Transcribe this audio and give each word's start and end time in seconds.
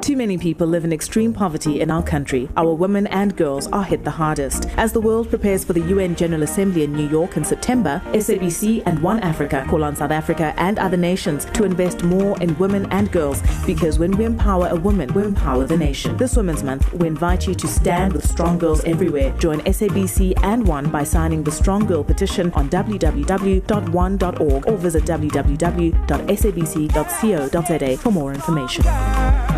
Too 0.00 0.16
many 0.16 0.38
people 0.38 0.66
live 0.66 0.84
in 0.84 0.94
extreme 0.94 1.34
poverty 1.34 1.82
in 1.82 1.90
our 1.90 2.02
country. 2.02 2.48
Our 2.56 2.72
women 2.72 3.06
and 3.08 3.36
girls 3.36 3.66
are 3.66 3.84
hit 3.84 4.02
the 4.02 4.10
hardest. 4.10 4.66
As 4.78 4.92
the 4.92 5.00
world 5.00 5.28
prepares 5.28 5.62
for 5.62 5.74
the 5.74 5.82
UN 5.88 6.16
General 6.16 6.42
Assembly 6.42 6.84
in 6.84 6.94
New 6.94 7.06
York 7.06 7.36
in 7.36 7.44
September, 7.44 8.00
SABC 8.06 8.82
and 8.86 9.02
One 9.02 9.20
Africa 9.20 9.66
call 9.68 9.84
on 9.84 9.94
South 9.94 10.10
Africa 10.10 10.54
and 10.56 10.78
other 10.78 10.96
nations 10.96 11.44
to 11.52 11.64
invest 11.64 12.02
more 12.02 12.40
in 12.40 12.56
women 12.58 12.86
and 12.90 13.12
girls 13.12 13.42
because 13.66 13.98
when 13.98 14.12
we 14.12 14.24
empower 14.24 14.68
a 14.68 14.74
woman, 14.74 15.12
we 15.12 15.22
empower 15.22 15.66
the 15.66 15.76
nation. 15.76 16.16
This 16.16 16.34
Women's 16.34 16.62
Month, 16.62 16.90
we 16.94 17.06
invite 17.06 17.46
you 17.46 17.54
to 17.54 17.68
stand 17.68 18.14
with 18.14 18.26
strong 18.26 18.58
girls 18.58 18.82
everywhere. 18.84 19.36
Join 19.36 19.60
SABC 19.60 20.32
and 20.42 20.66
One 20.66 20.88
by 20.88 21.04
signing 21.04 21.44
the 21.44 21.52
Strong 21.52 21.84
Girl 21.86 22.02
petition 22.02 22.50
on 22.52 22.70
www.one.org 22.70 24.66
or 24.66 24.76
visit 24.78 25.04
www.sabc.co.za 25.04 25.96
for 27.98 28.10
more 28.10 28.32
information. 28.32 29.49